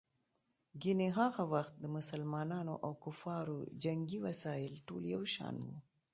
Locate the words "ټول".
4.87-5.03